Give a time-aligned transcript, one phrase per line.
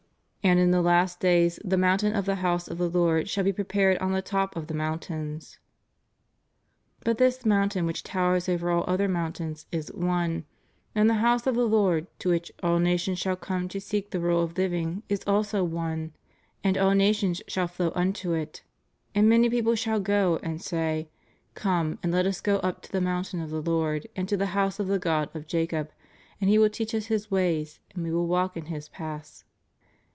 [0.43, 3.53] And in the last days the mountain of the hov^e of the Lord shall be
[3.53, 5.59] prepared on the top of the mountains}
[7.03, 10.45] But this mountain which towers over all other moun tains is one;
[10.95, 14.09] and the house of the Lord to which all na tions shall come to seek
[14.09, 16.13] the rule of living is also one.
[16.63, 18.63] "And all nations shall flow unto it.
[19.13, 21.07] And many peoples shall go, and say:
[21.53, 24.47] Come, and let us go up to the mountain of the Lord, and to the
[24.47, 25.91] house of the God of Jacob,
[26.41, 29.43] and He will teach us His ways, and we will walk in His paths.